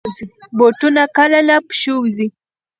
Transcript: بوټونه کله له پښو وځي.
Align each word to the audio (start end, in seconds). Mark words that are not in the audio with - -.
بوټونه 0.57 1.03
کله 1.17 1.39
له 1.49 1.55
پښو 1.67 1.93
وځي. 2.01 2.27